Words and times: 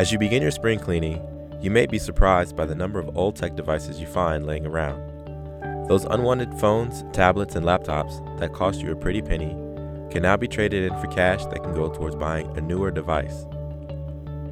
As 0.00 0.10
you 0.10 0.16
begin 0.16 0.40
your 0.40 0.50
spring 0.50 0.78
cleaning, 0.78 1.20
you 1.60 1.70
may 1.70 1.84
be 1.84 1.98
surprised 1.98 2.56
by 2.56 2.64
the 2.64 2.74
number 2.74 2.98
of 2.98 3.14
old 3.18 3.36
tech 3.36 3.54
devices 3.54 4.00
you 4.00 4.06
find 4.06 4.46
laying 4.46 4.64
around. 4.64 4.98
Those 5.88 6.06
unwanted 6.06 6.58
phones, 6.58 7.04
tablets, 7.12 7.54
and 7.54 7.66
laptops 7.66 8.16
that 8.38 8.54
cost 8.54 8.80
you 8.80 8.90
a 8.92 8.96
pretty 8.96 9.20
penny 9.20 9.50
can 10.10 10.22
now 10.22 10.38
be 10.38 10.48
traded 10.48 10.90
in 10.90 10.98
for 10.98 11.06
cash 11.08 11.44
that 11.44 11.62
can 11.62 11.74
go 11.74 11.90
towards 11.90 12.16
buying 12.16 12.46
a 12.56 12.62
newer 12.62 12.90
device. 12.90 13.44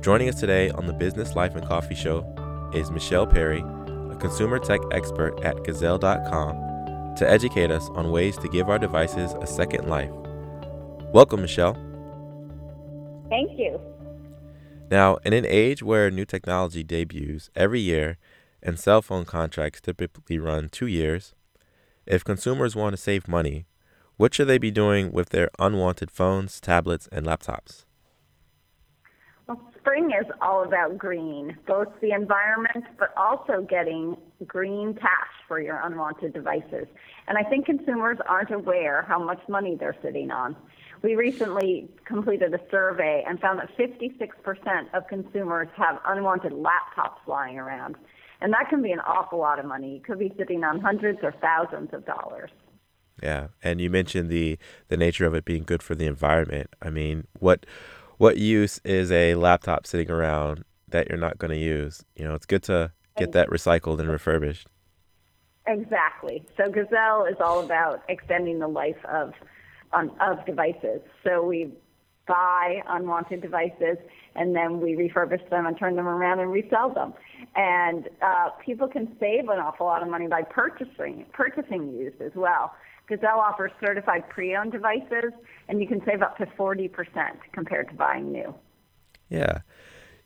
Joining 0.03 0.29
us 0.29 0.39
today 0.39 0.69
on 0.69 0.85
the 0.85 0.93
Business 0.93 1.35
Life 1.35 1.57
and 1.57 1.67
Coffee 1.67 1.95
Show 1.95 2.27
is 2.75 2.91
Michelle 2.91 3.27
Perry, 3.27 3.61
a 4.11 4.17
consumer 4.21 4.59
tech 4.59 4.83
expert 4.93 5.43
at 5.43 5.65
Gazelle.com, 5.65 7.15
to 7.17 7.27
educate 7.27 7.71
us 7.71 7.89
on 7.95 8.11
ways 8.11 8.37
to 8.37 8.49
give 8.51 8.69
our 8.69 8.79
devices 8.79 9.33
a 9.41 9.47
second 9.47 9.89
life. 9.89 10.13
Welcome, 11.15 11.41
Michelle. 11.41 11.73
Thank 13.31 13.59
you. 13.59 13.81
Now, 14.91 15.17
in 15.17 15.35
an 15.35 15.45
age 15.47 15.83
where 15.83 16.11
new 16.11 16.25
technology 16.25 16.83
debuts 16.83 17.51
every 17.55 17.81
year 17.81 18.17
and 18.63 18.79
cell 18.79 19.03
phone 19.03 19.27
contracts 19.27 19.81
typically 19.83 20.39
run 20.39 20.69
two 20.71 20.87
years, 20.87 21.35
if 22.07 22.25
consumers 22.25 22.75
want 22.75 22.95
to 22.95 22.97
save 22.97 23.29
money, 23.29 23.67
what 24.17 24.35
should 24.35 24.49
they 24.49 24.59
be 24.59 24.71
doing 24.71 25.13
with 25.13 25.29
their 25.29 25.51
unwanted 25.59 26.11
phones, 26.11 26.59
tablets, 26.61 27.07
and 27.13 27.27
laptops? 27.27 27.85
Well, 29.47 29.61
spring 29.79 30.11
is 30.11 30.27
all 30.41 30.65
about 30.65 30.97
green, 30.97 31.57
both 31.67 31.89
the 32.01 32.13
environment, 32.13 32.85
but 32.99 33.13
also 33.17 33.67
getting 33.69 34.17
green 34.47 34.95
cash 34.95 35.33
for 35.47 35.61
your 35.61 35.81
unwanted 35.83 36.33
devices. 36.33 36.87
And 37.27 37.37
I 37.39 37.43
think 37.49 37.67
consumers 37.67 38.19
aren't 38.27 38.51
aware 38.51 39.05
how 39.07 39.23
much 39.23 39.41
money 39.49 39.77
they're 39.79 39.97
sitting 40.03 40.31
on. 40.31 40.57
We 41.03 41.15
recently 41.15 41.89
completed 42.05 42.53
a 42.55 42.61
survey 42.71 43.25
and 43.27 43.39
found 43.41 43.61
that 43.61 43.71
56% 43.79 44.95
of 44.95 45.07
consumers 45.09 45.69
have 45.77 46.01
unwanted 46.07 46.53
laptops 46.53 47.27
lying 47.27 47.59
around. 47.59 47.97
And 48.41 48.53
that 48.53 48.69
can 48.69 48.83
be 48.83 48.93
an 48.93 49.01
awful 49.01 49.39
lot 49.39 49.59
of 49.59 49.65
money. 49.65 49.95
You 49.95 50.01
could 50.01 50.19
be 50.19 50.33
sitting 50.37 50.65
on 50.65 50.81
hundreds 50.81 51.21
or 51.23 51.33
thousands 51.41 51.91
of 51.93 52.05
dollars. 52.05 52.51
Yeah, 53.23 53.49
and 53.65 53.81
you 53.81 53.91
mentioned 53.91 54.31
the 54.31 54.59
the 54.87 54.97
nature 54.97 55.27
of 55.27 55.35
it 55.35 55.45
being 55.45 55.65
good 55.65 55.83
for 55.83 55.97
the 55.97 56.07
environment. 56.07 56.71
I 56.81 56.91
mean, 56.91 57.27
what 57.41 57.67
what 58.17 58.37
use 58.37 58.81
is 58.85 59.11
a 59.11 59.35
laptop 59.35 59.87
sitting 59.87 60.11
around 60.11 60.65
that 60.89 61.09
you're 61.09 61.19
not 61.19 61.39
going 61.39 61.51
to 61.51 61.59
use? 61.59 62.05
You 62.15 62.25
know, 62.25 62.35
it's 62.35 62.47
good 62.47 62.63
to 62.65 62.93
get 63.17 63.33
that 63.33 63.49
recycled 63.49 63.99
and 63.99 64.09
refurbished. 64.09 64.69
Exactly. 65.67 66.45
So 66.57 66.71
Gazelle 66.71 67.27
is 67.27 67.37
all 67.41 67.61
about 67.61 68.03
extending 68.09 68.59
the 68.59 68.69
life 68.69 69.05
of 69.05 69.35
of 69.93 70.45
devices. 70.47 71.01
So 71.25 71.43
we 71.43 71.73
buy 72.27 72.83
unwanted 72.89 73.41
devices 73.41 73.97
and 74.35 74.55
then 74.55 74.81
we 74.81 74.93
refurbish 74.93 75.49
them 75.51 75.67
and 75.67 75.77
turn 75.79 75.97
them 75.97 76.07
around 76.07 76.41
and 76.41 76.53
resell 76.53 76.93
them. 76.93 77.15
And 77.57 78.09
uh, 78.23 78.51
people 78.65 78.87
can 78.87 79.17
save 79.19 79.49
an 79.49 79.59
awful 79.59 79.87
lot 79.87 80.03
of 80.03 80.09
money 80.09 80.29
by 80.29 80.43
purchasing 80.43 81.25
purchasing 81.33 81.93
used 81.93 82.21
as 82.21 82.33
well. 82.35 82.75
Gazelle 83.09 83.41
offers 83.41 83.73
certified 83.81 84.29
pre-owned 84.29 84.71
devices, 84.71 85.33
and 85.69 85.81
you 85.81 85.89
can 85.89 86.03
save 86.05 86.21
up 86.21 86.37
to 86.37 86.45
40% 86.45 86.91
compared 87.53 87.89
to 87.89 87.95
buying 87.95 88.31
new. 88.31 88.55
Yeah. 89.31 89.61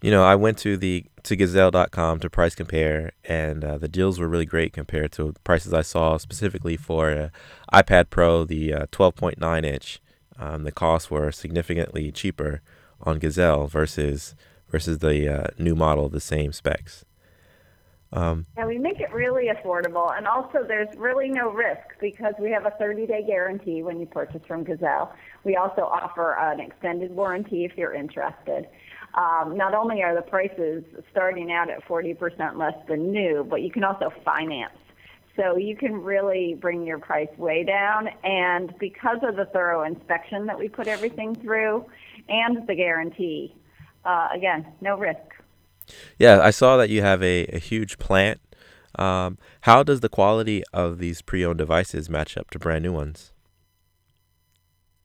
You 0.02 0.10
know, 0.10 0.24
I 0.24 0.34
went 0.34 0.58
to 0.58 0.76
the 0.76 1.04
to 1.22 1.36
Gazelle.com 1.36 2.18
to 2.18 2.28
price 2.28 2.56
compare, 2.56 3.12
and 3.24 3.64
uh, 3.64 3.78
the 3.78 3.86
deals 3.86 4.18
were 4.18 4.26
really 4.26 4.44
great 4.44 4.72
compared 4.72 5.12
to 5.12 5.34
prices 5.44 5.72
I 5.72 5.82
saw 5.82 6.16
specifically 6.16 6.76
for 6.76 7.12
uh, 7.12 7.28
iPad 7.72 8.10
Pro, 8.10 8.44
the 8.44 8.74
uh, 8.74 8.86
12.9 8.86 9.64
inch. 9.64 10.00
Um, 10.36 10.64
the 10.64 10.72
costs 10.72 11.08
were 11.08 11.30
significantly 11.30 12.10
cheaper 12.10 12.62
on 13.00 13.20
Gazelle 13.20 13.68
versus 13.68 14.34
versus 14.68 14.98
the 14.98 15.28
uh, 15.28 15.46
new 15.56 15.76
model, 15.76 16.08
the 16.08 16.20
same 16.20 16.52
specs. 16.52 17.04
Um, 18.12 18.44
yeah, 18.56 18.66
we 18.66 18.76
make 18.76 19.00
it 19.00 19.12
really 19.12 19.48
affordable, 19.48 20.14
and 20.16 20.26
also 20.26 20.64
there's 20.66 20.94
really 20.96 21.28
no 21.30 21.50
risk 21.50 21.98
because 22.00 22.34
we 22.38 22.50
have 22.50 22.66
a 22.66 22.70
30-day 22.72 23.24
guarantee 23.26 23.82
when 23.82 23.98
you 23.98 24.06
purchase 24.06 24.42
from 24.46 24.64
Gazelle. 24.64 25.14
We 25.44 25.56
also 25.56 25.82
offer 25.82 26.36
an 26.38 26.60
extended 26.60 27.10
warranty 27.12 27.64
if 27.64 27.72
you're 27.76 27.94
interested. 27.94 28.68
Um, 29.14 29.56
not 29.56 29.74
only 29.74 30.02
are 30.02 30.14
the 30.14 30.22
prices 30.22 30.84
starting 31.10 31.52
out 31.52 31.70
at 31.70 31.86
40% 31.86 32.56
less 32.58 32.74
than 32.86 33.12
new, 33.12 33.46
but 33.48 33.62
you 33.62 33.70
can 33.70 33.84
also 33.84 34.12
finance. 34.24 34.76
So 35.36 35.56
you 35.56 35.76
can 35.76 35.94
really 36.02 36.54
bring 36.60 36.86
your 36.86 36.98
price 36.98 37.28
way 37.38 37.64
down. 37.64 38.08
And 38.22 38.74
because 38.78 39.18
of 39.22 39.36
the 39.36 39.46
thorough 39.46 39.84
inspection 39.84 40.46
that 40.46 40.58
we 40.58 40.68
put 40.68 40.86
everything 40.86 41.34
through 41.34 41.86
and 42.28 42.66
the 42.66 42.74
guarantee, 42.74 43.54
uh, 44.04 44.28
again, 44.34 44.66
no 44.82 44.98
risk. 44.98 45.31
Yeah, 46.18 46.40
I 46.40 46.50
saw 46.50 46.76
that 46.76 46.90
you 46.90 47.02
have 47.02 47.22
a, 47.22 47.46
a 47.46 47.58
huge 47.58 47.98
plant. 47.98 48.40
Um, 48.98 49.38
how 49.62 49.82
does 49.82 50.00
the 50.00 50.08
quality 50.08 50.62
of 50.72 50.98
these 50.98 51.22
pre 51.22 51.44
owned 51.44 51.58
devices 51.58 52.10
match 52.10 52.36
up 52.36 52.50
to 52.50 52.58
brand 52.58 52.84
new 52.84 52.92
ones? 52.92 53.32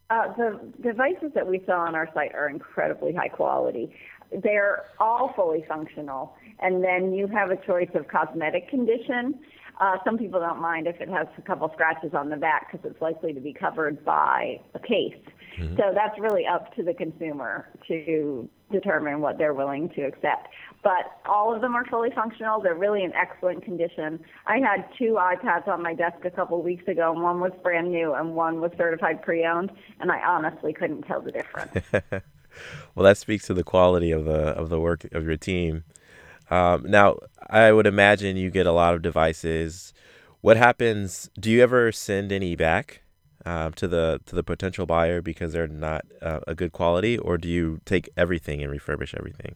Uh, 0.09 0.33
the 0.37 0.59
devices 0.81 1.31
that 1.35 1.47
we 1.47 1.61
sell 1.65 1.79
on 1.79 1.93
our 1.93 2.09
site 2.13 2.33
are 2.33 2.49
incredibly 2.49 3.13
high 3.13 3.27
quality. 3.27 3.93
They're 4.31 4.85
all 4.99 5.33
fully 5.35 5.65
functional, 5.67 6.35
and 6.59 6.83
then 6.83 7.13
you 7.13 7.27
have 7.27 7.49
a 7.49 7.57
choice 7.57 7.89
of 7.93 8.07
cosmetic 8.07 8.69
condition. 8.69 9.39
Uh, 9.79 9.97
some 10.03 10.17
people 10.17 10.39
don't 10.39 10.61
mind 10.61 10.87
if 10.87 10.99
it 10.99 11.09
has 11.09 11.27
a 11.37 11.41
couple 11.41 11.69
scratches 11.73 12.13
on 12.13 12.29
the 12.29 12.37
back 12.37 12.71
because 12.71 12.89
it's 12.89 13.01
likely 13.01 13.33
to 13.33 13.39
be 13.39 13.53
covered 13.53 14.03
by 14.03 14.59
a 14.73 14.79
case. 14.79 15.15
Mm-hmm. 15.59 15.75
So 15.77 15.91
that's 15.93 16.19
really 16.19 16.45
up 16.45 16.73
to 16.75 16.83
the 16.83 16.93
consumer 16.93 17.67
to 17.87 18.49
determine 18.71 19.21
what 19.21 19.37
they're 19.37 19.53
willing 19.53 19.89
to 19.89 20.01
accept. 20.01 20.49
But 20.83 21.11
all 21.25 21.53
of 21.53 21.61
them 21.61 21.75
are 21.75 21.85
fully 21.85 22.09
functional. 22.13 22.61
They're 22.61 22.75
really 22.75 23.03
in 23.03 23.13
excellent 23.13 23.63
condition. 23.63 24.19
I 24.45 24.57
had 24.57 24.85
two 24.97 25.17
iPads 25.19 25.67
on 25.67 25.81
my 25.81 25.93
desk 25.93 26.25
a 26.25 26.31
couple 26.31 26.61
weeks 26.61 26.87
ago, 26.87 27.11
and 27.11 27.21
one 27.21 27.39
was 27.39 27.51
brand 27.63 27.91
new 27.91 28.13
and 28.13 28.35
one 28.35 28.61
was 28.61 28.71
certified 28.77 29.21
pre-owned, 29.21 29.71
and 29.99 30.11
I 30.11 30.19
honestly 30.19 30.73
couldn't 30.73 31.03
tell 31.03 31.21
the 31.21 31.31
difference. 31.31 31.73
well, 32.95 33.03
that 33.03 33.17
speaks 33.17 33.47
to 33.47 33.53
the 33.53 33.63
quality 33.63 34.11
of 34.11 34.25
the 34.25 34.49
of 34.49 34.69
the 34.69 34.79
work 34.79 35.05
of 35.11 35.25
your 35.25 35.37
team. 35.37 35.83
Um, 36.49 36.83
now, 36.89 37.17
I 37.49 37.71
would 37.71 37.87
imagine 37.87 38.37
you 38.37 38.49
get 38.49 38.67
a 38.67 38.71
lot 38.71 38.93
of 38.93 39.01
devices. 39.01 39.93
What 40.41 40.57
happens? 40.57 41.29
Do 41.39 41.51
you 41.51 41.61
ever 41.61 41.91
send 41.91 42.31
any 42.31 42.55
back? 42.55 43.01
um, 43.47 43.73
to 43.73 43.87
the 43.87 44.19
to 44.25 44.35
the 44.35 44.43
potential 44.43 44.85
buyer 44.85 45.21
because 45.21 45.53
they're 45.53 45.67
not 45.67 46.05
uh, 46.21 46.41
a 46.47 46.53
good 46.53 46.73
quality, 46.73 47.17
or 47.17 47.37
do 47.37 47.47
you 47.47 47.79
take 47.85 48.09
everything 48.17 48.61
and 48.61 48.71
refurbish 48.71 49.15
everything? 49.17 49.55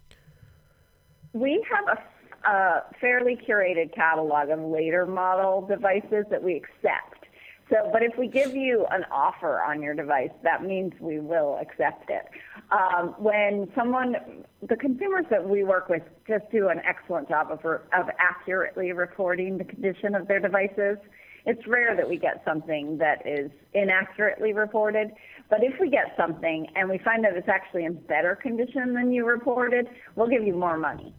We 1.34 1.66
have 1.70 1.98
a, 1.98 2.50
a 2.50 2.84
fairly 3.02 3.38
curated 3.38 3.94
catalog 3.94 4.50
of 4.50 4.60
later 4.60 5.06
model 5.06 5.68
devices 5.68 6.26
that 6.30 6.42
we 6.42 6.56
accept. 6.56 7.21
So, 7.72 7.90
but 7.92 8.04
if 8.04 8.18
we 8.18 8.28
give 8.28 8.54
you 8.54 8.86
an 8.92 9.06
offer 9.10 9.62
on 9.62 9.82
your 9.82 9.94
device, 9.94 10.32
that 10.44 10.62
means 10.64 10.92
we 11.00 11.20
will 11.20 11.58
accept 11.62 12.10
it. 12.10 12.26
Um, 12.70 13.16
when 13.18 13.72
someone, 13.76 14.16
the 14.68 14.76
consumers 14.76 15.26
that 15.32 15.48
we 15.48 15.64
work 15.64 15.88
with 15.88 16.04
just 16.28 16.44
do 16.52 16.68
an 16.68 16.82
excellent 16.86 17.30
job 17.30 17.48
of, 17.50 17.60
of 17.64 18.10
accurately 18.20 18.92
reporting 18.92 19.58
the 19.58 19.64
condition 19.64 20.16
of 20.16 20.28
their 20.28 20.40
devices 20.40 20.98
it's 21.46 21.66
rare 21.68 21.96
that 21.96 22.08
we 22.08 22.18
get 22.18 22.44
something 22.46 22.98
that 23.00 23.26
is 23.26 23.52
inaccurately 23.74 24.54
reported. 24.54 25.12
But 25.50 25.64
if 25.64 25.74
we 25.80 25.90
get 25.90 26.14
something 26.16 26.68
and 26.76 26.90
we 26.90 27.00
find 27.00 27.24
that 27.24 27.36
it's 27.36 27.50
actually 27.50 27.86
in 27.86 27.94
better 27.94 28.36
condition 28.36 28.94
than 28.94 29.12
you 29.12 29.26
reported, 29.26 29.88
we'll 30.16 30.30
give 30.30 30.44
you 30.44 30.54
more 30.54 30.78
money. 30.78 31.14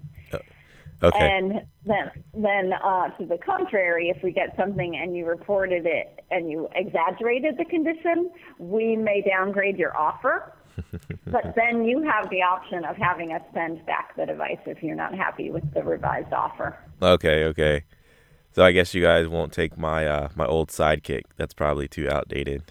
Okay. 1.03 1.19
And 1.19 1.63
then, 1.85 2.11
then 2.35 2.73
uh, 2.73 3.09
to 3.19 3.27
the 3.27 3.39
contrary, 3.39 4.13
if 4.15 4.23
we 4.23 4.33
get 4.33 4.55
something 4.57 4.97
and 4.97 5.17
you 5.17 5.27
reported 5.27 5.85
it 5.85 6.25
and 6.31 6.51
you 6.51 6.69
exaggerated 6.75 7.57
the 7.59 7.65
condition, 7.65 8.31
we 8.59 8.97
may 8.97 9.23
downgrade 9.23 9.79
your 9.79 9.97
offer. 9.97 10.53
but 11.27 11.55
then 11.55 11.85
you 11.85 12.03
have 12.03 12.31
the 12.31 12.41
option 12.41 12.85
of 12.85 12.97
having 12.97 13.33
us 13.33 13.43
send 13.53 13.85
back 13.85 14.17
the 14.17 14.25
device 14.25 14.59
if 14.65 14.83
you're 14.83 14.97
not 14.97 15.15
happy 15.15 15.51
with 15.51 15.65
the 15.75 15.83
revised 15.83 16.33
offer. 16.33 16.79
Okay, 17.03 17.45
okay. 17.45 17.85
So 18.53 18.65
I 18.65 18.73
guess 18.73 18.95
you 18.95 19.03
guys 19.03 19.29
won't 19.29 19.53
take 19.53 19.77
my 19.77 20.07
uh, 20.07 20.29
my 20.35 20.47
old 20.47 20.69
sidekick. 20.69 21.23
That's 21.37 21.55
probably 21.55 21.89
too 21.89 22.09
outdated. 22.09 22.63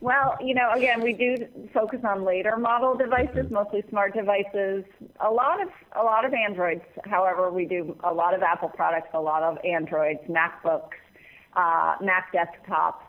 Well, 0.00 0.36
you 0.40 0.54
know, 0.54 0.72
again, 0.72 1.00
we 1.00 1.12
do 1.12 1.36
focus 1.72 2.00
on 2.04 2.24
later 2.24 2.56
model 2.56 2.96
devices, 2.96 3.50
mostly 3.50 3.84
smart 3.88 4.14
devices. 4.14 4.84
A 5.20 5.30
lot 5.30 5.62
of 5.62 5.68
a 5.94 6.02
lot 6.02 6.24
of 6.24 6.32
Androids. 6.34 6.82
However, 7.04 7.50
we 7.52 7.66
do 7.66 7.96
a 8.02 8.12
lot 8.12 8.34
of 8.34 8.42
Apple 8.42 8.68
products, 8.68 9.08
a 9.14 9.20
lot 9.20 9.42
of 9.42 9.58
Androids, 9.64 10.20
MacBooks, 10.28 10.96
uh, 11.54 11.96
Mac 12.02 12.32
desktops. 12.32 13.00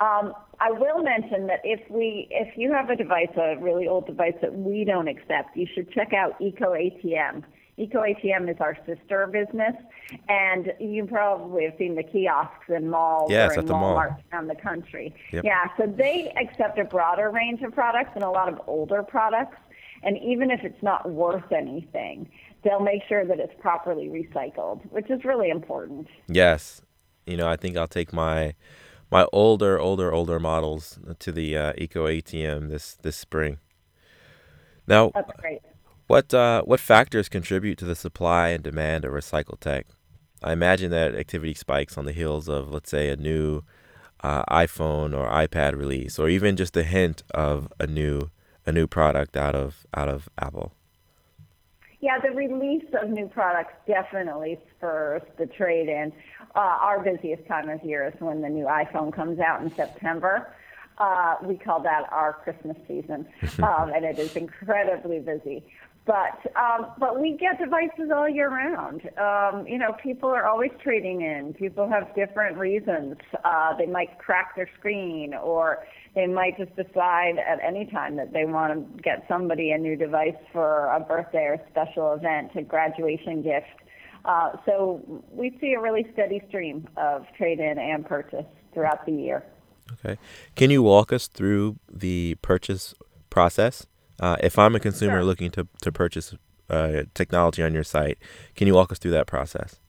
Um, 0.00 0.34
I 0.60 0.70
will 0.70 1.02
mention 1.02 1.46
that 1.48 1.60
if 1.64 1.88
we 1.90 2.28
if 2.30 2.56
you 2.56 2.72
have 2.72 2.90
a 2.90 2.96
device, 2.96 3.30
a 3.36 3.56
really 3.58 3.86
old 3.86 4.06
device 4.06 4.34
that 4.42 4.54
we 4.54 4.84
don't 4.84 5.08
accept, 5.08 5.56
you 5.56 5.66
should 5.72 5.90
check 5.92 6.12
out 6.12 6.40
Eco 6.40 6.72
ATM. 6.72 7.44
Eco 7.78 8.02
ATM 8.02 8.50
is 8.50 8.56
our 8.60 8.76
sister 8.84 9.26
business, 9.28 9.74
and 10.28 10.72
you 10.80 11.06
probably 11.06 11.64
have 11.64 11.74
seen 11.78 11.94
the 11.94 12.02
kiosks 12.02 12.68
in 12.68 12.90
malls 12.90 13.30
yes, 13.30 13.56
or 13.56 13.60
in 13.60 13.66
Walmart 13.66 14.16
around 14.32 14.48
the 14.48 14.56
country. 14.56 15.14
Yep. 15.32 15.44
Yeah, 15.44 15.64
so 15.76 15.86
they 15.86 16.32
accept 16.40 16.78
a 16.78 16.84
broader 16.84 17.30
range 17.30 17.62
of 17.62 17.72
products 17.72 18.10
and 18.14 18.24
a 18.24 18.30
lot 18.30 18.48
of 18.48 18.60
older 18.66 19.02
products. 19.02 19.56
And 20.02 20.16
even 20.18 20.50
if 20.50 20.60
it's 20.62 20.82
not 20.82 21.10
worth 21.10 21.50
anything, 21.52 22.28
they'll 22.62 22.80
make 22.80 23.02
sure 23.08 23.24
that 23.24 23.38
it's 23.38 23.54
properly 23.60 24.08
recycled, 24.08 24.84
which 24.90 25.10
is 25.10 25.24
really 25.24 25.50
important. 25.50 26.08
Yes. 26.28 26.82
You 27.26 27.36
know, 27.36 27.48
I 27.48 27.56
think 27.56 27.76
I'll 27.76 27.88
take 27.88 28.12
my 28.12 28.54
my 29.10 29.26
older, 29.32 29.78
older, 29.78 30.12
older 30.12 30.38
models 30.38 30.98
to 31.18 31.32
the 31.32 31.56
uh, 31.56 31.72
Eco 31.78 32.06
ATM 32.06 32.68
this 32.68 32.94
this 32.94 33.16
spring. 33.16 33.58
Now, 34.86 35.10
That's 35.14 35.30
great. 35.38 35.60
What 36.08 36.34
uh, 36.34 36.62
what 36.62 36.80
factors 36.80 37.28
contribute 37.28 37.78
to 37.78 37.84
the 37.84 37.94
supply 37.94 38.48
and 38.48 38.64
demand 38.64 39.04
of 39.04 39.12
recycled 39.12 39.60
tech? 39.60 39.86
I 40.42 40.52
imagine 40.52 40.90
that 40.90 41.14
activity 41.14 41.54
spikes 41.54 41.98
on 41.98 42.04
the 42.04 42.12
heels 42.12 42.48
of, 42.48 42.70
let's 42.70 42.90
say, 42.90 43.08
a 43.08 43.16
new 43.16 43.62
uh, 44.20 44.44
iPhone 44.44 45.16
or 45.16 45.28
iPad 45.28 45.76
release, 45.76 46.18
or 46.18 46.28
even 46.28 46.56
just 46.56 46.76
a 46.76 46.82
hint 46.82 47.22
of 47.32 47.72
a 47.78 47.86
new 47.86 48.30
a 48.66 48.72
new 48.72 48.86
product 48.86 49.36
out 49.36 49.54
of 49.54 49.86
out 49.94 50.08
of 50.08 50.28
Apple. 50.38 50.72
Yeah, 52.00 52.18
the 52.20 52.30
release 52.30 52.86
of 53.02 53.10
new 53.10 53.26
products 53.26 53.74
definitely 53.86 54.58
spurs 54.76 55.22
the 55.36 55.46
trade 55.46 55.88
in. 55.88 56.12
Uh, 56.54 56.60
our 56.80 57.00
busiest 57.02 57.46
time 57.46 57.68
of 57.68 57.82
year 57.82 58.06
is 58.06 58.20
when 58.20 58.40
the 58.40 58.48
new 58.48 58.66
iPhone 58.66 59.12
comes 59.12 59.40
out 59.40 59.62
in 59.62 59.74
September. 59.74 60.54
Uh, 60.98 61.36
we 61.42 61.56
call 61.56 61.80
that 61.82 62.04
our 62.12 62.34
Christmas 62.44 62.76
season, 62.86 63.26
um, 63.62 63.90
and 63.94 64.04
it 64.04 64.18
is 64.18 64.36
incredibly 64.36 65.18
busy. 65.18 65.64
But 66.08 66.40
um, 66.56 66.86
but 66.98 67.20
we 67.20 67.36
get 67.36 67.58
devices 67.58 68.10
all 68.14 68.26
year 68.26 68.48
round. 68.48 69.02
Um, 69.18 69.66
you 69.66 69.76
know, 69.76 69.94
people 70.02 70.30
are 70.30 70.46
always 70.46 70.70
trading 70.82 71.20
in. 71.20 71.52
People 71.52 71.86
have 71.86 72.14
different 72.14 72.56
reasons. 72.56 73.16
Uh, 73.44 73.76
they 73.76 73.84
might 73.84 74.18
crack 74.18 74.56
their 74.56 74.70
screen, 74.78 75.34
or 75.34 75.84
they 76.14 76.26
might 76.26 76.56
just 76.56 76.74
decide 76.76 77.34
at 77.38 77.58
any 77.62 77.84
time 77.84 78.16
that 78.16 78.32
they 78.32 78.46
want 78.46 78.72
to 78.72 79.02
get 79.02 79.26
somebody 79.28 79.72
a 79.72 79.76
new 79.76 79.96
device 79.96 80.40
for 80.50 80.86
a 80.86 80.98
birthday 80.98 81.44
or 81.44 81.60
special 81.70 82.14
event, 82.14 82.52
a 82.56 82.62
graduation 82.62 83.42
gift. 83.42 83.66
Uh, 84.24 84.52
so 84.64 85.02
we 85.30 85.54
see 85.60 85.74
a 85.74 85.80
really 85.80 86.06
steady 86.14 86.42
stream 86.48 86.88
of 86.96 87.26
trade-in 87.36 87.78
and 87.78 88.06
purchase 88.06 88.46
throughout 88.72 89.04
the 89.04 89.12
year. 89.12 89.44
Okay, 89.92 90.18
can 90.56 90.70
you 90.70 90.82
walk 90.82 91.12
us 91.12 91.28
through 91.28 91.76
the 91.86 92.36
purchase 92.40 92.94
process? 93.28 93.86
Uh, 94.20 94.36
if 94.40 94.58
I'm 94.58 94.74
a 94.74 94.80
consumer 94.80 95.18
Sure. 95.18 95.24
looking 95.24 95.50
to 95.52 95.68
to 95.82 95.92
purchase 95.92 96.34
uh, 96.70 97.02
technology 97.14 97.62
on 97.62 97.72
your 97.72 97.84
site, 97.84 98.18
can 98.54 98.66
you 98.66 98.74
walk 98.74 98.92
us 98.92 98.98
through 98.98 99.12
that 99.12 99.26
process? 99.26 99.80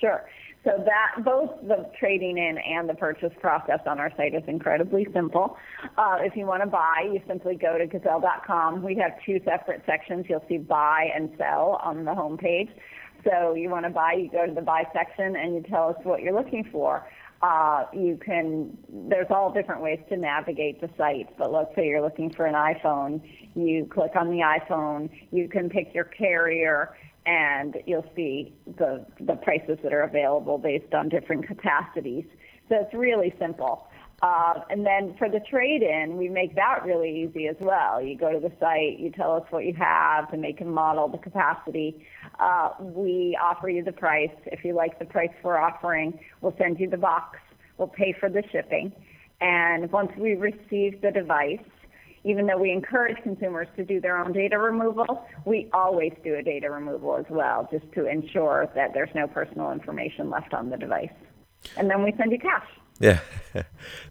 Sure. 0.00 0.24
So 0.64 0.72
that 0.84 1.24
both 1.24 1.50
the 1.62 1.88
trading 1.98 2.36
in 2.36 2.58
and 2.58 2.88
the 2.88 2.94
purchase 2.94 3.32
process 3.40 3.78
on 3.86 3.98
our 3.98 4.12
site 4.16 4.34
is 4.34 4.42
incredibly 4.46 5.06
simple. 5.14 5.56
Uh, 5.96 6.18
if 6.20 6.36
you 6.36 6.46
want 6.46 6.62
to 6.62 6.68
buy, 6.68 7.08
you 7.10 7.22
simply 7.26 7.54
go 7.54 7.78
to 7.78 7.86
gazelle.com. 7.86 8.82
We 8.82 8.96
have 8.96 9.12
two 9.24 9.40
separate 9.44 9.82
sections. 9.86 10.26
You'll 10.28 10.44
see 10.48 10.58
buy 10.58 11.10
and 11.14 11.30
sell 11.38 11.80
on 11.82 12.04
the 12.04 12.14
home 12.14 12.36
page. 12.36 12.68
So 13.24 13.54
you 13.54 13.70
want 13.70 13.86
to 13.86 13.90
buy, 13.90 14.12
you 14.12 14.30
go 14.30 14.46
to 14.46 14.52
the 14.52 14.60
buy 14.60 14.84
section 14.92 15.36
and 15.36 15.54
you 15.54 15.62
tell 15.62 15.88
us 15.90 15.96
what 16.02 16.22
you're 16.22 16.34
looking 16.34 16.64
for. 16.70 17.06
Uh, 17.40 17.84
you 17.92 18.18
can, 18.24 18.76
there's 19.08 19.28
all 19.30 19.52
different 19.52 19.80
ways 19.80 20.00
to 20.08 20.16
navigate 20.16 20.80
the 20.80 20.90
site, 20.98 21.28
but 21.38 21.52
let's 21.52 21.72
say 21.76 21.86
you're 21.86 22.02
looking 22.02 22.32
for 22.34 22.46
an 22.46 22.54
iPhone, 22.54 23.20
you 23.54 23.86
click 23.86 24.12
on 24.16 24.28
the 24.28 24.38
iPhone, 24.38 25.08
you 25.30 25.48
can 25.48 25.70
pick 25.70 25.94
your 25.94 26.04
carrier, 26.04 26.96
and 27.26 27.76
you'll 27.86 28.10
see 28.16 28.54
the, 28.78 29.06
the 29.20 29.34
prices 29.36 29.78
that 29.84 29.92
are 29.92 30.02
available 30.02 30.58
based 30.58 30.94
on 30.94 31.08
different 31.08 31.46
capacities. 31.46 32.24
So 32.68 32.76
it's 32.80 32.94
really 32.94 33.32
simple. 33.38 33.86
Uh, 34.20 34.54
and 34.68 34.84
then 34.84 35.14
for 35.16 35.28
the 35.28 35.38
trade-in, 35.48 36.16
we 36.16 36.28
make 36.28 36.56
that 36.56 36.84
really 36.84 37.22
easy 37.22 37.46
as 37.46 37.54
well. 37.60 38.02
You 38.02 38.16
go 38.16 38.32
to 38.32 38.40
the 38.40 38.52
site, 38.58 38.98
you 38.98 39.12
tell 39.12 39.36
us 39.36 39.44
what 39.50 39.64
you 39.64 39.74
have, 39.74 40.30
the 40.32 40.36
make 40.36 40.60
and 40.60 40.74
model, 40.74 41.06
the 41.06 41.18
capacity. 41.18 42.04
Uh, 42.40 42.70
we 42.80 43.38
offer 43.40 43.68
you 43.68 43.84
the 43.84 43.92
price. 43.92 44.34
If 44.46 44.64
you 44.64 44.74
like 44.74 44.98
the 44.98 45.04
price 45.04 45.30
we're 45.44 45.56
offering, 45.56 46.18
we'll 46.40 46.56
send 46.58 46.80
you 46.80 46.90
the 46.90 46.96
box. 46.96 47.38
We'll 47.76 47.86
pay 47.86 48.12
for 48.18 48.28
the 48.28 48.42
shipping. 48.50 48.92
And 49.40 49.90
once 49.92 50.10
we 50.18 50.34
receive 50.34 51.00
the 51.00 51.12
device, 51.12 51.60
even 52.24 52.48
though 52.48 52.58
we 52.58 52.72
encourage 52.72 53.22
consumers 53.22 53.68
to 53.76 53.84
do 53.84 54.00
their 54.00 54.18
own 54.18 54.32
data 54.32 54.58
removal, 54.58 55.24
we 55.44 55.68
always 55.72 56.12
do 56.24 56.34
a 56.34 56.42
data 56.42 56.68
removal 56.68 57.16
as 57.16 57.26
well, 57.30 57.68
just 57.70 57.84
to 57.92 58.06
ensure 58.06 58.68
that 58.74 58.94
there's 58.94 59.14
no 59.14 59.28
personal 59.28 59.70
information 59.70 60.28
left 60.28 60.52
on 60.54 60.70
the 60.70 60.76
device. 60.76 61.12
And 61.76 61.88
then 61.88 62.02
we 62.02 62.12
send 62.18 62.32
you 62.32 62.38
cash. 62.40 62.66
Yeah, 63.00 63.20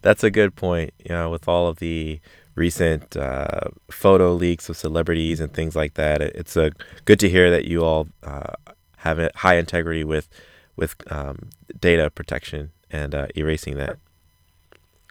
that's 0.01 0.23
a 0.23 0.31
good 0.31 0.55
point. 0.55 0.93
You 1.03 1.09
know, 1.09 1.29
with 1.29 1.47
all 1.47 1.67
of 1.67 1.79
the 1.79 2.19
recent 2.55 3.15
uh, 3.15 3.69
photo 3.91 4.33
leaks 4.33 4.69
of 4.69 4.77
celebrities 4.77 5.39
and 5.39 5.53
things 5.53 5.75
like 5.75 5.93
that, 5.95 6.21
it, 6.21 6.35
it's 6.35 6.55
a 6.55 6.71
good 7.05 7.19
to 7.19 7.29
hear 7.29 7.51
that 7.51 7.65
you 7.65 7.83
all 7.83 8.07
uh, 8.23 8.53
have 8.97 9.19
a 9.19 9.29
high 9.35 9.57
integrity 9.57 10.03
with 10.03 10.29
with 10.75 10.95
um, 11.11 11.49
data 11.79 12.09
protection 12.09 12.71
and 12.91 13.13
uh, 13.13 13.27
erasing 13.35 13.75
that. 13.77 13.97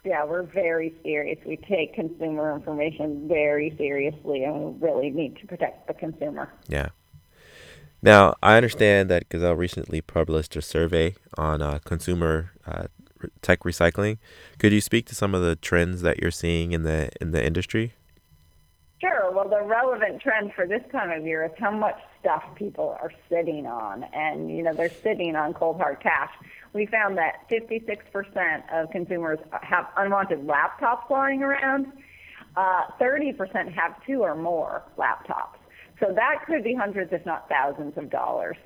Yeah, 0.05 0.23
we're 0.23 0.43
very 0.43 0.93
serious. 1.03 1.37
We 1.45 1.57
take 1.57 1.93
consumer 1.93 2.55
information 2.55 3.27
very 3.27 3.75
seriously, 3.77 4.45
and 4.45 4.79
we 4.79 4.87
really 4.87 5.09
need 5.09 5.35
to 5.37 5.47
protect 5.47 5.87
the 5.87 5.93
consumer. 5.93 6.51
Yeah. 6.69 6.89
Now, 8.01 8.35
I 8.41 8.55
understand 8.55 9.09
that 9.09 9.27
Gazelle 9.27 9.55
recently 9.55 10.01
published 10.01 10.55
a 10.55 10.61
survey 10.61 11.15
on 11.37 11.61
uh, 11.61 11.79
consumer 11.83 12.51
uh, 12.65 12.87
tech 13.41 13.61
recycling. 13.61 14.17
Could 14.59 14.73
you 14.73 14.81
speak 14.81 15.05
to 15.07 15.15
some 15.15 15.35
of 15.35 15.41
the 15.41 15.55
trends 15.55 16.01
that 16.01 16.19
you're 16.19 16.31
seeing 16.31 16.71
in 16.71 16.83
the 16.83 17.09
in 17.21 17.31
the 17.31 17.45
industry? 17.45 17.93
Sure. 18.99 19.31
Well, 19.31 19.47
the 19.47 19.61
relevant 19.61 20.21
trend 20.21 20.53
for 20.55 20.65
this 20.65 20.81
time 20.91 21.11
of 21.11 21.25
year 21.25 21.45
is 21.45 21.51
how 21.59 21.69
much 21.69 21.99
stuff 22.19 22.43
people 22.55 22.97
are 22.99 23.11
sitting 23.29 23.67
on. 23.67 24.03
And, 24.11 24.49
you 24.49 24.63
know, 24.63 24.73
they're 24.73 24.89
sitting 24.89 25.35
on 25.35 25.53
cold 25.53 25.77
hard 25.77 25.99
cash. 26.01 26.31
We 26.73 26.87
found 26.87 27.15
that 27.19 27.47
56% 27.51 28.63
of 28.73 28.89
consumers 28.89 29.37
have 29.61 29.85
unwanted 29.97 30.47
laptops 30.47 31.09
lying 31.11 31.43
around. 31.43 31.91
Uh, 32.55 32.85
30% 32.99 33.71
have 33.71 34.03
two 34.03 34.21
or 34.23 34.33
more 34.35 34.81
laptops. 34.97 35.59
So 35.99 36.11
that 36.15 36.45
could 36.47 36.63
be 36.63 36.73
hundreds, 36.73 37.13
if 37.13 37.23
not 37.23 37.47
thousands 37.49 37.97
of 37.97 38.09
dollars. 38.09 38.57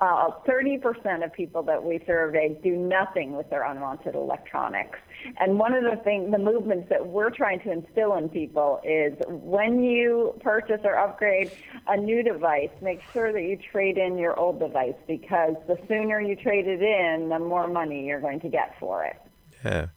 Uh, 0.00 0.30
30% 0.48 1.22
of 1.22 1.30
people 1.34 1.62
that 1.62 1.84
we 1.84 2.00
surveyed 2.06 2.62
do 2.62 2.74
nothing 2.74 3.36
with 3.36 3.50
their 3.50 3.64
unwanted 3.64 4.14
electronics. 4.14 4.98
And 5.38 5.58
one 5.58 5.74
of 5.74 5.84
the 5.84 6.02
things, 6.02 6.30
the 6.30 6.38
movements 6.38 6.88
that 6.88 7.06
we're 7.06 7.28
trying 7.28 7.60
to 7.60 7.70
instill 7.70 8.16
in 8.16 8.30
people 8.30 8.80
is 8.82 9.12
when 9.28 9.82
you 9.82 10.34
purchase 10.40 10.80
or 10.84 10.96
upgrade 10.98 11.52
a 11.86 11.98
new 11.98 12.22
device, 12.22 12.70
make 12.80 13.02
sure 13.12 13.30
that 13.30 13.42
you 13.42 13.58
trade 13.70 13.98
in 13.98 14.16
your 14.16 14.38
old 14.40 14.58
device 14.58 14.94
because 15.06 15.54
the 15.66 15.76
sooner 15.86 16.18
you 16.18 16.34
trade 16.34 16.66
it 16.66 16.80
in, 16.80 17.28
the 17.28 17.38
more 17.38 17.68
money 17.68 18.06
you're 18.06 18.22
going 18.22 18.40
to 18.40 18.48
get 18.48 18.74
for 18.80 19.04
it. 19.04 19.16
Yeah. 19.62 19.88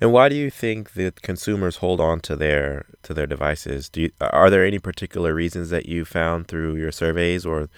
And 0.00 0.12
why 0.12 0.28
do 0.28 0.36
you 0.36 0.50
think 0.50 0.92
that 0.92 1.22
consumers 1.22 1.78
hold 1.78 2.00
on 2.00 2.20
to 2.20 2.36
their 2.36 2.86
to 3.02 3.12
their 3.12 3.26
devices? 3.26 3.88
Do 3.88 4.02
you, 4.02 4.10
are 4.20 4.50
there 4.50 4.64
any 4.64 4.78
particular 4.78 5.34
reasons 5.34 5.70
that 5.70 5.86
you 5.86 6.04
found 6.04 6.46
through 6.46 6.76
your 6.76 6.92
surveys 6.92 7.44
or 7.44 7.68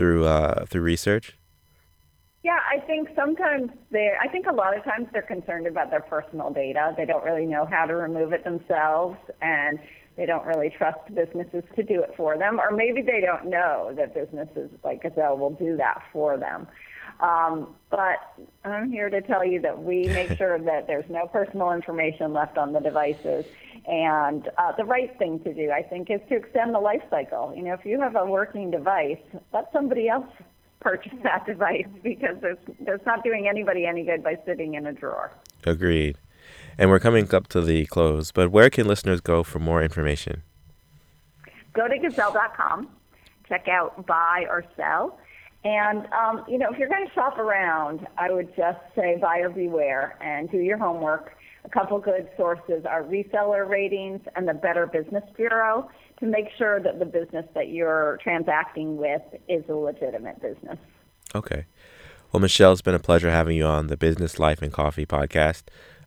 through 0.00 0.24
uh, 0.24 0.64
through 0.64 0.80
research? 0.80 1.36
Yeah, 2.42 2.56
I 2.74 2.80
think 2.86 3.10
sometimes 3.14 3.70
they 3.90 4.12
I 4.18 4.28
think 4.28 4.46
a 4.46 4.54
lot 4.54 4.74
of 4.74 4.82
times 4.82 5.08
they're 5.12 5.20
concerned 5.20 5.66
about 5.66 5.90
their 5.90 6.00
personal 6.00 6.50
data. 6.50 6.94
They 6.96 7.04
don't 7.04 7.22
really 7.22 7.44
know 7.44 7.66
how 7.70 7.84
to 7.84 7.94
remove 7.94 8.32
it 8.32 8.42
themselves 8.42 9.18
and 9.42 9.78
they 10.16 10.24
don't 10.24 10.46
really 10.46 10.70
trust 10.70 11.00
businesses 11.14 11.64
to 11.76 11.82
do 11.82 12.02
it 12.02 12.12
for 12.16 12.38
them 12.38 12.58
or 12.58 12.70
maybe 12.74 13.02
they 13.02 13.20
don't 13.20 13.50
know 13.50 13.92
that 13.94 14.14
businesses 14.14 14.70
like 14.82 15.02
Gazelle 15.02 15.36
will 15.36 15.50
do 15.50 15.76
that 15.76 16.02
for 16.14 16.38
them. 16.38 16.66
Um, 17.20 17.74
but 17.90 18.34
I'm 18.64 18.90
here 18.90 19.10
to 19.10 19.20
tell 19.20 19.44
you 19.44 19.60
that 19.60 19.82
we 19.82 20.08
make 20.08 20.32
sure 20.38 20.58
that 20.58 20.86
there's 20.86 21.08
no 21.08 21.26
personal 21.26 21.72
information 21.72 22.32
left 22.32 22.58
on 22.58 22.72
the 22.72 22.80
devices. 22.80 23.44
And 23.86 24.48
uh, 24.58 24.72
the 24.76 24.84
right 24.84 25.16
thing 25.18 25.40
to 25.40 25.54
do, 25.54 25.70
I 25.70 25.82
think, 25.82 26.10
is 26.10 26.20
to 26.28 26.36
extend 26.36 26.74
the 26.74 26.80
life 26.80 27.02
cycle. 27.10 27.52
You 27.56 27.62
know, 27.62 27.74
if 27.74 27.84
you 27.84 28.00
have 28.00 28.16
a 28.16 28.24
working 28.26 28.70
device, 28.70 29.18
let 29.52 29.70
somebody 29.72 30.08
else 30.08 30.26
purchase 30.80 31.12
that 31.22 31.46
device 31.46 31.86
because 32.02 32.36
there's, 32.40 32.58
there's 32.80 33.04
not 33.06 33.22
doing 33.22 33.48
anybody 33.48 33.86
any 33.86 34.04
good 34.04 34.22
by 34.22 34.38
sitting 34.46 34.74
in 34.74 34.86
a 34.86 34.92
drawer. 34.92 35.32
Agreed. 35.64 36.18
And 36.78 36.88
we're 36.88 37.00
coming 37.00 37.32
up 37.34 37.48
to 37.48 37.60
the 37.60 37.86
close, 37.86 38.32
but 38.32 38.50
where 38.50 38.70
can 38.70 38.86
listeners 38.86 39.20
go 39.20 39.42
for 39.42 39.58
more 39.58 39.82
information? 39.82 40.42
Go 41.72 41.86
to 41.86 41.98
gazelle.com, 41.98 42.88
check 43.48 43.68
out 43.68 44.06
buy 44.06 44.46
or 44.48 44.64
sell. 44.76 45.18
And, 45.62 46.06
um, 46.12 46.44
you 46.48 46.58
know, 46.58 46.68
if 46.72 46.78
you're 46.78 46.88
going 46.88 47.06
to 47.06 47.12
shop 47.12 47.38
around, 47.38 48.06
I 48.16 48.30
would 48.30 48.48
just 48.56 48.78
say 48.94 49.18
buyer 49.20 49.50
beware 49.50 50.16
and 50.22 50.50
do 50.50 50.58
your 50.58 50.78
homework. 50.78 51.32
A 51.64 51.68
couple 51.68 51.98
good 51.98 52.28
sources 52.38 52.86
are 52.88 53.02
reseller 53.02 53.68
ratings 53.68 54.22
and 54.34 54.48
the 54.48 54.54
Better 54.54 54.86
Business 54.86 55.24
Bureau 55.36 55.90
to 56.20 56.26
make 56.26 56.46
sure 56.56 56.80
that 56.80 56.98
the 56.98 57.04
business 57.04 57.44
that 57.54 57.68
you're 57.68 58.18
transacting 58.22 58.96
with 58.96 59.20
is 59.48 59.62
a 59.68 59.74
legitimate 59.74 60.40
business. 60.40 60.78
Okay. 61.34 61.66
Well, 62.32 62.40
Michelle, 62.40 62.72
it's 62.72 62.80
been 62.80 62.94
a 62.94 62.98
pleasure 62.98 63.30
having 63.30 63.56
you 63.56 63.64
on 63.64 63.88
the 63.88 63.96
Business 63.96 64.38
Life 64.38 64.62
and 64.62 64.72
Coffee 64.72 65.04
podcast. 65.04 65.64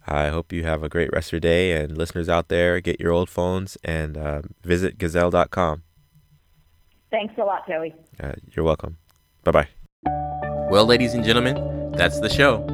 I 0.08 0.30
hope 0.30 0.52
you 0.52 0.64
have 0.64 0.82
a 0.82 0.90
great 0.90 1.12
rest 1.14 1.30
of 1.30 1.34
your 1.34 1.40
day. 1.42 1.74
And 1.74 1.98
listeners 1.98 2.30
out 2.30 2.48
there, 2.48 2.80
get 2.80 3.00
your 3.00 3.12
old 3.12 3.30
phones 3.30 3.78
and 3.84 4.18
uh, 4.18 4.42
visit 4.64 4.98
gazelle.com. 4.98 5.84
Thanks 7.12 7.36
a 7.38 7.44
lot, 7.44 7.68
Joey. 7.68 7.94
Uh, 8.20 8.34
you're 8.56 8.66
welcome. 8.66 8.98
Bye 9.44 9.52
bye. 9.52 9.68
Well, 10.70 10.86
ladies 10.86 11.14
and 11.14 11.24
gentlemen, 11.24 11.92
that's 11.92 12.20
the 12.20 12.30
show. 12.30 12.66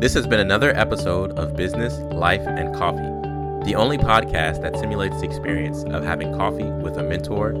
This 0.00 0.12
has 0.14 0.26
been 0.26 0.40
another 0.40 0.76
episode 0.76 1.32
of 1.38 1.56
Business, 1.56 1.96
Life, 2.12 2.42
and 2.46 2.74
Coffee, 2.74 2.98
the 3.64 3.74
only 3.76 3.96
podcast 3.96 4.60
that 4.62 4.76
simulates 4.76 5.20
the 5.20 5.26
experience 5.26 5.84
of 5.84 6.04
having 6.04 6.34
coffee 6.36 6.64
with 6.64 6.98
a 6.98 7.02
mentor, 7.02 7.52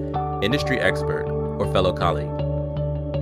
industry 0.42 0.78
expert, 0.78 1.24
or 1.58 1.72
fellow 1.72 1.92
colleague. 1.92 2.28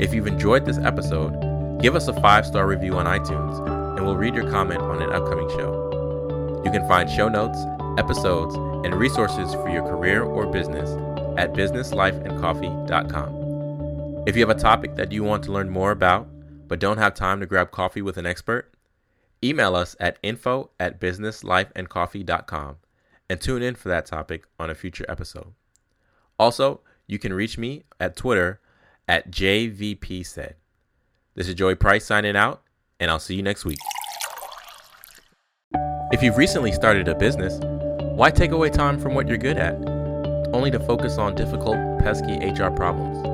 If 0.01 0.13
you've 0.13 0.27
enjoyed 0.27 0.67
this 0.67 0.79
episode, 0.79 1.81
give 1.81 1.95
us 1.95 2.09
a 2.09 2.21
five 2.21 2.45
star 2.47 2.67
review 2.67 2.97
on 2.99 3.07
iTunes, 3.07 3.65
and 3.97 4.05
we'll 4.05 4.17
read 4.17 4.35
your 4.35 4.51
comment 4.51 4.81
on 4.81 5.01
an 5.01 5.11
upcoming 5.13 5.49
show. 5.51 6.63
You 6.65 6.73
can 6.73 6.89
find 6.89 7.09
show 7.09 7.29
notes, 7.29 7.59
episodes, 7.99 8.57
and 8.85 8.95
resources 8.95 9.55
for 9.55 9.69
your 9.69 9.83
career 9.83 10.25
or 10.25 10.47
business 10.47 10.91
at 11.39 11.53
businesslifeandcoffee.com. 11.53 13.44
If 14.27 14.37
you 14.37 14.41
have 14.47 14.57
a 14.57 14.59
topic 14.59 14.97
that 14.97 15.13
you 15.13 15.23
want 15.23 15.45
to 15.45 15.53
learn 15.53 15.69
more 15.69 15.91
about, 15.91 16.27
but 16.67 16.79
don't 16.79 16.97
have 16.97 17.13
time 17.13 17.41
to 17.41 17.47
grab 17.47 17.71
coffee 17.71 18.01
with 18.01 18.17
an 18.17 18.25
expert, 18.25 18.73
email 19.43 19.77
us 19.77 19.95
at 20.01 20.19
info 20.23 20.71
at 20.81 20.99
businesslifeandcoffee.com 20.99 22.77
and 23.29 23.41
tune 23.41 23.63
in 23.63 23.75
for 23.75 23.91
that 23.91 24.07
topic 24.07 24.47
on 24.59 24.71
a 24.71 24.75
future 24.75 25.05
episode. 25.11 25.53
Also, 26.39 26.81
you 27.07 27.19
can 27.19 27.35
reach 27.35 27.59
me 27.59 27.83
at 28.01 28.17
Twitter 28.17 28.61
at 29.07 29.31
JVPsaid. 29.31 30.55
This 31.35 31.47
is 31.47 31.55
Joey 31.55 31.75
Price 31.75 32.07
signing 32.07 32.35
out, 32.35 32.63
and 32.99 33.11
I'll 33.11 33.19
see 33.19 33.35
you 33.35 33.43
next 33.43 33.67
week. 33.67 33.79
If 36.13 36.23
you've 36.23 36.39
recently 36.39 36.73
started 36.73 37.09
a 37.09 37.15
business, 37.15 37.59
why 38.17 38.31
take 38.31 38.53
away 38.53 38.71
time 38.71 38.99
from 38.99 39.15
what 39.15 39.29
you're 39.29 39.37
good 39.37 39.59
at, 39.59 39.75
only 40.55 40.71
to 40.71 40.81
focus 40.81 41.19
on 41.19 41.35
difficult, 41.35 41.77
pesky 41.99 42.39
HR 42.39 42.71
problems? 42.71 43.34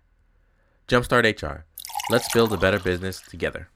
Jumpstart 0.91 1.23
HR. 1.41 1.63
Let's 2.09 2.27
build 2.33 2.51
a 2.51 2.57
better 2.57 2.77
business 2.77 3.21
together. 3.21 3.70